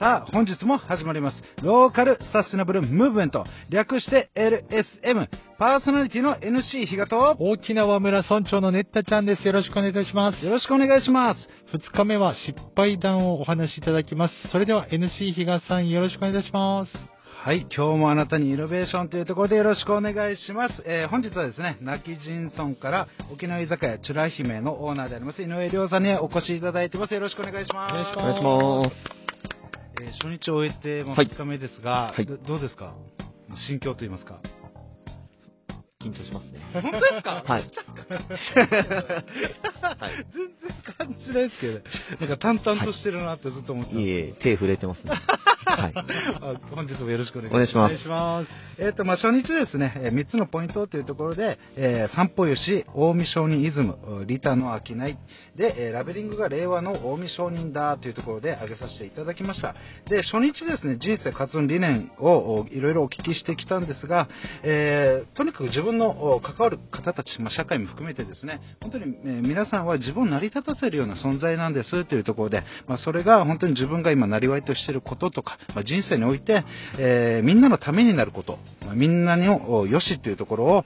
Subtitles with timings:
[0.00, 1.36] さあ、本日も始まります。
[1.62, 9.46] ローカルサステナブルムーブメント、略して LSM、パーソナリティの NC 比嘉と、沖縄村村長のネッタちゃんです。
[9.46, 10.42] よろしくお願いいたします。
[10.42, 11.40] よろしくお願いします。
[11.74, 14.34] 二日目は失敗談をお話しいただきます。
[14.50, 16.92] それでは NC 比嘉さんよろしくお願いいたします。
[17.44, 20.82] はい、今日もあなたにイノベーションというところでよろしくお願いします。
[20.86, 27.12] えー本日はですね、泣き人村から沖縄居酒屋チュラ姫のオーナーであります井上亮さんにお越しいただいてます。
[27.12, 27.92] よろしくお願いします。
[27.92, 29.19] お願いしお願いします。
[30.00, 32.94] えー初日を終えて、まあ、はい2日目ですが、はいどどうですか？
[33.68, 34.40] 心境といいますか。
[36.02, 36.60] 緊張しますね。
[36.72, 37.44] 本当ですか？
[37.46, 37.70] はい。
[38.56, 38.78] 全然
[40.96, 41.80] 感じないですけど、
[42.20, 45.12] なんか淡々としてるなってずっと思ってたんいですえ、手震えてますね。
[45.64, 45.92] はい。
[45.94, 48.48] あ 本日もよろしくお願いしますお願いします。
[48.78, 54.96] えっ、と、まあ、初日ですね、え3つのポイントというところで、えー散歩よし、近江商人イズム、リタの商い、
[55.56, 59.74] で、えーラベリングが令和の近江商人だというところで挙げさせていただきました。
[60.08, 64.28] で、初日ですね、人生活動理念をおいろいろお聞きしてきたんですが、
[64.62, 76.64] えーとにかく自分のお関わる方たち、まあ、社会も含めてですね、本当に、えー皆さんは自分を成り立たせるような存在なんですというところで、まあ、それが本当に自分が今なりわいとしていることとか、まあ、人生において、
[76.98, 80.84] えーみんなのためになること、まあみんなのお良しというところを、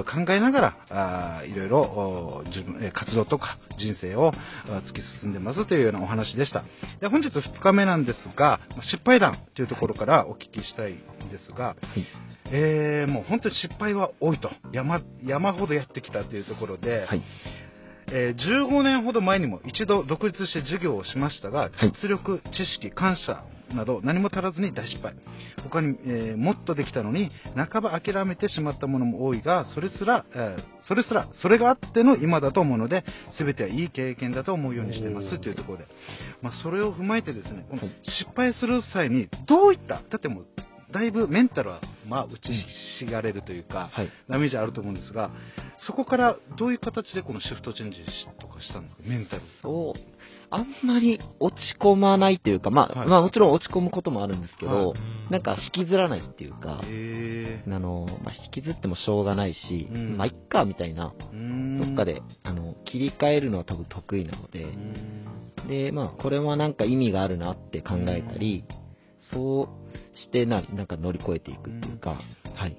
[0.00, 4.32] お考えながら、あーいろいろお自分、えー活動とか人生を
[4.68, 6.64] あ突き進んでますというようなお話でした。
[7.00, 10.96] で本日2日目なんですが、まあ失敗談というところからお聞きしたいん
[11.30, 11.76] ですが、
[12.50, 17.22] えーもう本当に失敗は多いと山山ほどやってきたというところで、はい。
[18.08, 21.70] えー15年ほど前にも一度独立して授業をしましたが、はい
[22.02, 23.42] 実力、知識、感謝
[23.74, 25.14] など何も足らずに大失敗。
[25.62, 33.04] 他に、えーもっとできたのに半ば諦めてしまったものも多いがそれすら、えーそれすらそれがあっての今だと思うので
[33.38, 35.38] 全てはいい経験だと思うようにしてます。
[35.38, 35.86] というところで、
[36.42, 40.46] まあ、それを踏まえてですねこの失敗する際にどういっただってもう
[40.94, 44.08] だいぶメンタルは、まあ、打ちひしがれるというか、はい。
[44.28, 45.30] ダメージあると思うんですが、
[45.86, 47.98] そこからどういう形でこのシフトチェンジ
[48.40, 49.42] とかしたんですか、メンタル。
[49.62, 50.00] そう。
[50.50, 54.94] あんまり落ち込まないというか、まあ、はいまあもちろん落ち込むこともあるんですけど、は
[55.30, 62.04] なんか引きずらないっていうか、へあの、まあ、引きずってもしょうがないし、うんまあ、いっか、みたいな、ーどっか。
[62.04, 65.24] で、あの、切り替えるのは多分得意なのうで、ん
[65.68, 68.64] で、まあ、これはなんか意味があるなって考えたり、
[69.32, 72.20] そうしてな、なんか乗り越えていくっていうか、
[72.54, 72.76] はい。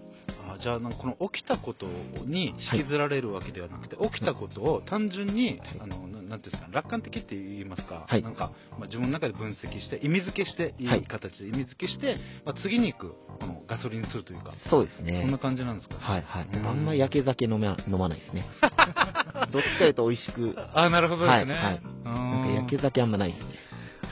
[0.60, 1.86] あじゃあなんかこの起きたこと
[2.26, 8.24] に引きずられるわけではなくて、起きたことを単純に、はいあのななんていうんですか楽観的って言いますか、はい。
[8.24, 15.38] なんか、まあ、自分の中で分析して意味付けしていはいい形で意味付けして、まあ、次に行くこのガソリンにするというか、そうですそんなね。
[15.38, 16.48] 感じなんですか、はいはい。
[16.52, 16.68] うん。
[16.68, 18.46] あんまり焼け酒飲ま飲まないですね。
[19.54, 21.82] どっちかというと美味しく、あなるほどですね、はい。
[22.04, 23.56] なんか焼け酒あんまないですね。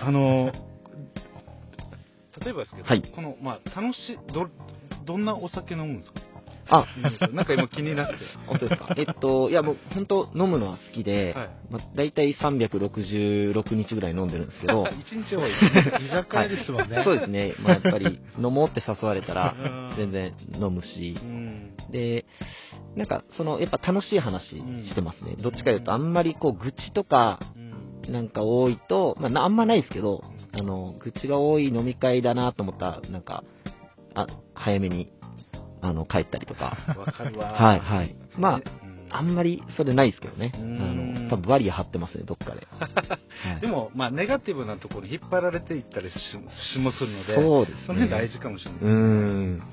[0.01, 0.51] あの
[2.43, 3.01] 例えばですけど、はい。
[3.15, 4.47] この、まあ、楽しいど、
[5.05, 6.19] どんなお酒飲むんですか？
[6.69, 6.85] あ、
[7.33, 8.15] なんか今気になって。
[8.47, 8.93] 本当ですか？
[8.97, 15.51] えっと、いやもう本当飲むのは好きで、はいまあ、大体366日ぐらい飲んでるんですけど、 一日多い。
[15.51, 17.01] 居酒屋ですもんね。
[17.03, 17.53] そうですね。
[17.59, 21.75] まあやっぱり飲もうって誘われたらうん全然飲むしう、ん。
[21.91, 22.25] で、
[22.95, 25.35] なんかそのやっぱ楽しい話してますね。
[25.39, 27.73] どっちかというとあんまりこう愚痴とかうん
[28.11, 33.45] なんか多いと、まあなあんまないですけど、あの、愚痴が多い飲み会だなと思ったら、なんか、
[34.13, 35.07] あ、早めに、
[35.83, 36.77] あの、帰ったりとか。
[36.97, 37.53] わかるわ。
[37.53, 38.15] はいはい。
[38.37, 38.63] まね
[39.11, 40.53] あ、あんまりそれないですけどね。
[40.55, 42.65] あうんの、多分バリア張ってますね、どっかで。
[42.79, 46.37] はいでも、まあ、ネガティブなところに引っ張られていったりしし
[46.79, 48.81] もするので、そうですねその辺大事かもしれない。
[48.81, 49.63] うーん。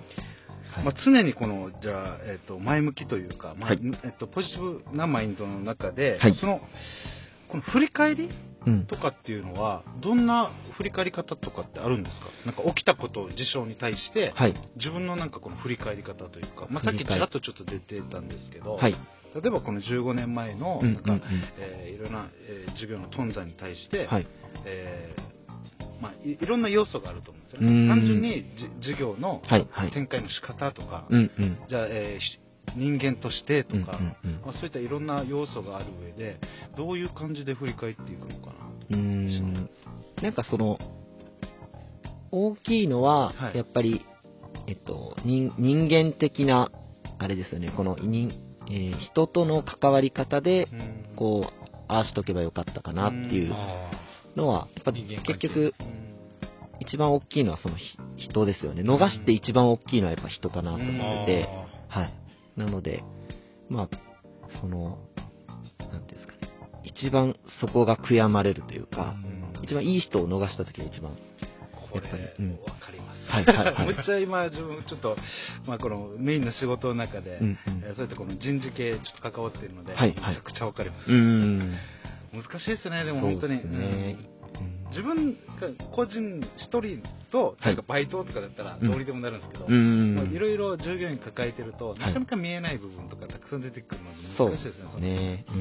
[0.72, 6.60] はいまあ、常にこの、じゃあ、えっ、と、前向きというか、まあはいえっと、ポジティブなマインドの中で、はいその、
[7.50, 8.30] この振り返り
[8.66, 8.86] うん。
[8.86, 12.26] とかっていうのは、どんな振り返り方とかってあるんですか？
[12.44, 14.54] なんか起きたこと、事象に対して、はい。
[14.76, 18.92] 自分のなんかこの振り返り方というか、まあ、さっきちらっとちょっと出てたんですけど、はい。
[19.34, 21.22] 例えばこの15年前のうんなんか、うんうん
[21.58, 24.26] えーいろんな、えー授業の頓挫に対して、はい。
[24.66, 27.88] えーまあ、いいろんな要素があると思うんですよね。
[27.88, 29.66] 単純にじ授業のはい。
[29.70, 29.90] はい。
[29.92, 31.58] 展開の仕方とか、うんうん。
[31.68, 32.40] じゃあ、えーし
[32.76, 34.40] 人間としてとか、うんうんうん。
[34.44, 36.38] まあ、そういったいろんな要素がある上で、
[36.76, 38.52] どういう感じで振り返っていくのかな
[38.90, 39.70] うーん。
[40.22, 40.78] なんかその、
[42.32, 43.56] 大きいのはは、い。
[43.56, 44.04] やっぱり、
[44.66, 46.70] えっと、人人間的な、
[47.18, 48.30] あれですよね、この人、
[48.68, 51.16] えー人との関わり方で、うん。
[51.16, 53.90] こう、ああしとけばよかったかなっていうあ
[54.36, 56.00] のは、やっぱ結局、うん。
[56.80, 57.84] 一番大きいのはそのひ
[58.16, 58.82] 人ですよね。
[58.82, 61.48] 逃して一番大きいのはやっぱ人かなとうん思ってて、
[61.88, 62.14] はい。
[62.56, 63.04] なので、
[63.68, 63.88] まあ、
[64.60, 64.98] その、
[65.92, 66.38] なんていうんですかね。
[66.84, 71.12] 一番そこが悔やまれるというか、うん一番いい人を逃した時が一番、
[71.92, 73.30] これ、やっぱりうんわかります。
[73.30, 75.16] はいはいはいめっちゃ今、自分、ちょっと、
[75.66, 81.10] まあ、このメインの仕事の中で、うんうんえーそういったこの人事系、ちょっと関わっているので、はいはいめちゃくちゃわかります。
[81.10, 81.76] うん。
[82.32, 83.60] 難しいですね、でも本当に。
[83.60, 84.39] そうですねうん
[84.90, 85.38] 自分が
[85.94, 92.00] 個人一人と、はいなんかバイトとかだったらうんどうにでもなるんですけど、いろいろ従業員抱えてると、い。
[92.00, 95.44] なかなか見えない部分とかたくさん出てくるのでそう難しいですね。
[95.48, 95.54] そ。
[95.54, 95.58] う。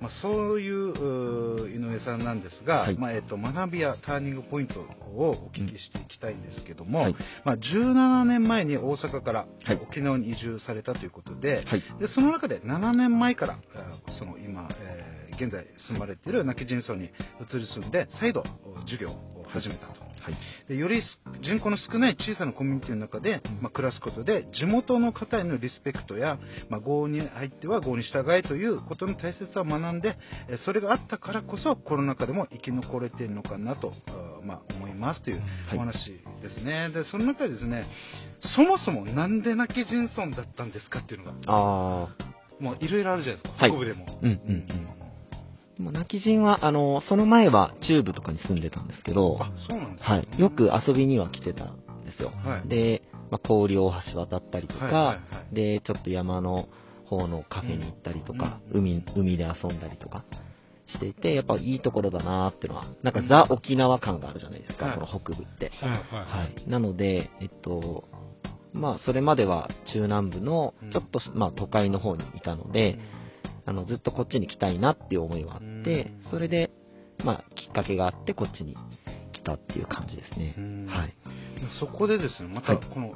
[0.00, 2.96] まあ、そういう井上さんなんですが、はい。
[2.96, 7.16] まあえっと学びやターニングポイントをお聞きしていきたいんですけども、はい。
[7.44, 9.80] まあ、17年前に大阪からはい。
[9.82, 11.82] 沖縄に移住されたということで,、はい。
[12.00, 14.97] でその中で7年前からえーその今、えー
[15.38, 18.42] 現在住まれている亡き人村に移り住んで再度
[18.86, 19.92] 授業を始めたと。
[20.02, 20.68] はい。
[20.68, 21.02] でより
[21.42, 26.38] 人口の少ない小さなコミュニティの中で、まあ、暮らすことで地元の方へのリスペクトや、
[26.68, 30.18] まあ、合に入っては合に従えということの大切さを学んで
[30.48, 33.92] えーそれがあったからこそコロナ禍でも生き残れているのかなと、
[34.44, 35.36] まあ、思いますという
[35.68, 35.94] はいお話
[36.42, 37.86] ですね、でその中でですね
[38.56, 42.38] そもそもなんで亡き人村だったんですかっていうのがああ。
[42.60, 44.18] もういろいろあるじゃないですか、はい北部でも。
[44.22, 44.98] うんうんうん。
[45.78, 50.40] でも、泣き人は、あの、その前は中部とかに住んでたんですけど、あそうなんですかはい。
[50.40, 52.30] よく遊びには来てたんですよ。
[52.30, 52.68] はい。
[52.68, 55.14] で、まあ、氷大橋渡ったりとか、はいはいは
[55.52, 55.54] い。
[55.54, 56.68] で、ちょっと山の
[57.06, 58.80] 方のカフェに行ったりとか、うん。
[58.80, 60.24] 海、海で遊んだりとか
[60.86, 64.94] していて、やっぱいいところだなーっていうのは、なんかザ沖縄感があるじゃないですか、はい。
[64.96, 65.70] この北部って。
[65.80, 66.68] はいはいはい。
[66.68, 68.04] なので、えっと、
[68.72, 72.98] まあ、それまでは中南部のうん、ちょっとし、まあ、都会の方にいたので、
[73.68, 75.64] あの、ずっとこっちに来たいなっていう思いはあって
[76.24, 76.70] うん、それで、
[77.22, 78.74] まあ、きっかけがあって、こっちに
[79.34, 80.60] 来たっていう感じですねう。
[80.60, 81.14] んはい。
[81.78, 83.12] そこでですね、またはいこの、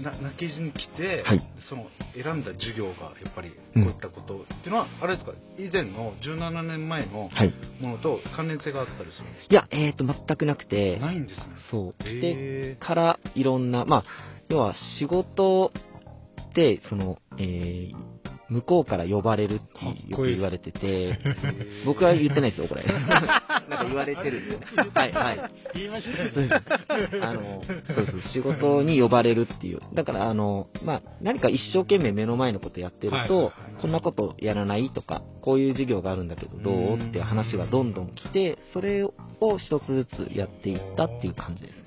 [0.00, 7.52] な泣き地に来て、はいその選んだ授業がやっぱりこううんいったことっていうのは、あれですか、以前の17年前のはい。
[7.80, 11.44] ものと関連性があったりするんですいや、えっ、と、全くなくて、かないんですね。
[11.72, 11.92] そう。
[11.98, 14.04] 来てへから、いろんな、まあ、
[14.48, 15.72] 要は仕事
[16.54, 18.13] で、その、えー
[18.54, 21.16] 向こうから呼ばれるってよく言われてて、ー
[21.84, 22.84] 僕は言ってないですよ、これ。
[22.86, 24.58] なんか言われてるんで。
[24.94, 25.50] はい、はい。
[25.74, 26.48] 言いましたよね。
[27.20, 27.62] あの、
[27.94, 29.80] そうそう、仕事に呼ばれるっていう。
[29.92, 39.12] だから、あの、まあ、何か一生懸命目の前のことやってると、こんなことやらないとか、こういう授業があるんだけど、どうっていう話がどんどん来て、それを
[39.58, 41.83] 一つずつやっていったっていう感じですね。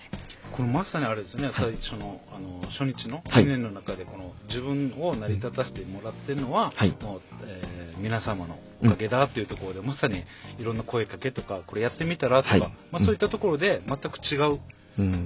[0.56, 3.44] このまさにあれですね、最初のあの初日のはい。
[3.44, 6.90] 2年の中でこの自分を成り立たせてもらってるのは、はい。
[7.02, 10.24] もうえー皆様のおかげだっていうところで、まさに
[10.60, 12.74] いろんな声かけとか、これやってみたらとか、はい。
[12.92, 14.60] まあ、そういったところで全く違ううん。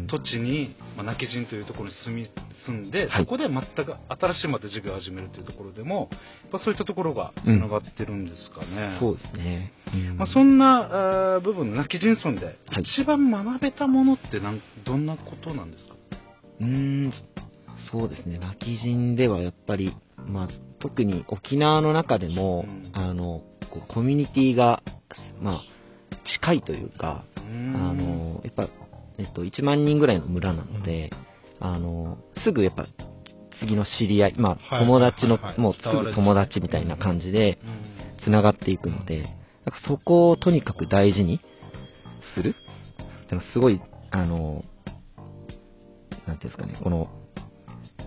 [0.08, 2.28] 土地に、まあ、泣き人というところに住み
[2.66, 3.24] 住んで、はい。
[3.24, 8.98] そこで全く新しいまた授業を始めるというところでも、やっぱそういったところがつながってるんですかね。
[9.00, 9.72] そうですね。
[9.94, 10.18] うん。
[10.18, 12.84] まあ、そんなあー部分の泣き人村で、はい。
[12.84, 15.96] 一番学べたものってなんどんなことなんですか？
[16.60, 16.68] うー
[17.08, 17.14] ん、
[17.92, 18.38] そうですね。
[18.40, 19.96] 泣き人ではやっぱり、
[20.28, 20.48] まあ、
[20.80, 22.92] 特に沖縄の中でも、うん。
[22.94, 23.42] あの、
[23.72, 24.84] こうコミュニティが、
[25.42, 25.62] まあ、
[26.42, 28.68] 近いというか、ああの、やっぱ、
[29.22, 31.12] えっと、1万人ぐらいの村なので、
[31.60, 32.88] あの、すぐやっぱ、
[33.60, 35.60] 次の知り合い、まあ、はい友達の、はいはい。
[35.60, 37.60] もうすぐ友達みたいな感じで、
[38.20, 38.26] うん。
[38.26, 39.36] 繋がっていくので、なんか
[39.88, 41.40] そこをとにかく大事に
[42.36, 42.56] する。
[43.30, 44.64] なんかすごい、あの、
[46.28, 47.10] なんていうんですかね、この、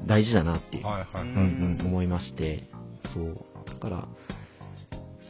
[0.07, 1.23] 大事だなっていう、はいはい。
[1.23, 2.69] うんうん、思いまして、
[3.15, 3.45] そう。
[3.67, 4.09] だから、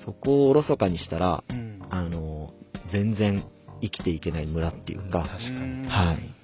[0.06, 1.82] そこをおろそかにしたら、うん。
[1.90, 2.50] あの、
[2.90, 3.44] 全然
[3.84, 6.34] 生きていけない村っていうか、確かにはい。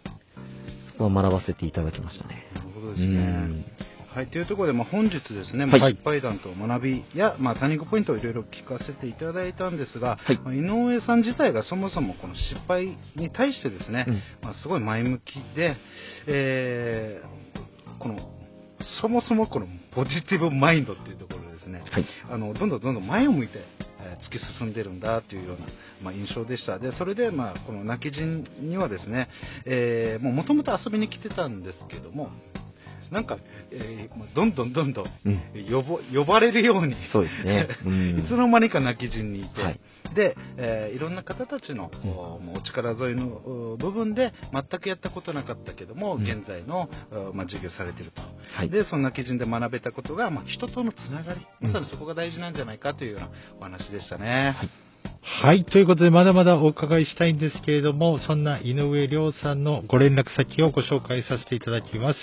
[0.92, 2.46] そこは学ばせていただきましたね。
[2.54, 3.16] なるほどうですね。
[3.16, 3.64] ん。
[4.14, 15.76] はい、というところで、まあ、本日ですね、はいまあ失敗談と学びや、まあ、ターニングポイントをいろいろ聞かせていただいたんですが、はいまあ井上さん自体がそもそもこの失敗に対してですね、うんまあ、すごい前向きで、
[16.26, 17.40] えー
[18.00, 18.16] この
[19.02, 22.06] そもそもこのポジティブマインドっていうところでですね、はい。
[22.30, 23.62] あのどんどんどんどん前を向いて、
[24.02, 25.66] え突き進んでるんだというような、
[26.02, 26.78] まあ、印象でした。
[26.78, 29.28] でそれで、まあ、この泣き人にはですね
[29.64, 32.30] えもともと遊びに来てたんですけども
[33.10, 33.38] なんか、
[33.70, 35.40] えーまあどんどんどんどんうん。
[35.70, 37.68] 呼ぼ呼ばれるようにそうですね。
[37.84, 38.18] うん。
[38.24, 39.80] いつの間にか泣き人にいて、はい
[40.14, 48.22] で、えーいろんな方たちの、うお力添えのお部分で全くやったことなかったけども、うん現在の、おまあ、授業されていると、
[48.54, 48.70] はい。
[48.70, 53.28] でその泣き人で学べたことが、まあ、人とのつながりうんまさにそこが大事なんじゃないかというような
[53.60, 54.54] お話でしたね。
[54.56, 54.89] はい。
[55.70, 62.18] ということで、まだまだお伺いしたいんですけれども、そんな井上亮さんのご連絡先をご紹介させていただきます。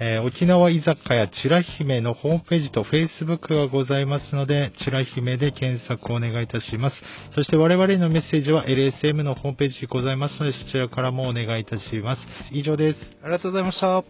[0.00, 6.96] えー沖縄居酒屋チュラ姫のホームページと Facebook がございますので、チュラ姫で検索をお願いいたします。
[7.34, 12.22] そして我々へのメッセージは LSM のホームページにございますので、そちらからもお願いいたします。
[12.50, 12.98] 以上です。
[13.22, 14.02] ありがとうございました。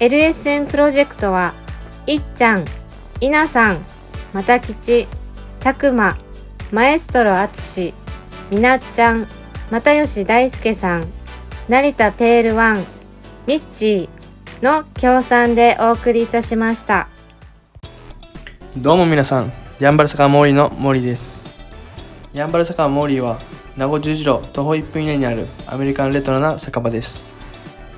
[0.00, 1.54] LSN プロジェクトは、
[2.06, 2.64] いっちゃん、
[3.20, 3.86] いなさん、
[4.34, 5.06] またきち、
[5.60, 6.16] たくま、
[6.72, 7.94] マエストロあつし、
[8.50, 9.28] みなっちゃん、
[9.70, 11.06] またよし大輔さん、
[11.68, 12.84] 成田ペールワン、
[13.46, 17.06] ミッチーの協賛でお送りいたしました。
[18.76, 21.36] どうも皆さん、ヤンバル坂モーリーのモーリーです。
[22.32, 23.40] ヤンバル坂モーリーは、
[23.76, 27.28] 名護十字路徒歩1分以内にあるアメリカンレトロな酒場です。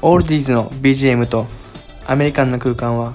[0.02, 1.46] オールディーズの BGM と
[2.06, 3.14] アメリカンな空間は、